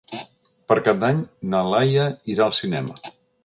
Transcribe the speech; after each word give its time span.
Per 0.71 0.77
Cap 0.87 1.03
d'Any 1.03 1.21
na 1.53 1.61
Laia 1.75 2.09
irà 2.35 2.51
al 2.51 2.59
cinema. 2.65 3.17